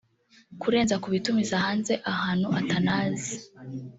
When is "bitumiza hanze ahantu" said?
1.13-2.47